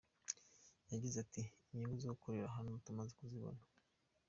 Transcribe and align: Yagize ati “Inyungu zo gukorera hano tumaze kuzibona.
Yagize 0.91 1.17
ati 1.23 1.41
“Inyungu 1.71 1.95
zo 2.03 2.11
gukorera 2.13 2.55
hano 2.55 2.71
tumaze 2.85 3.11
kuzibona. 3.19 3.61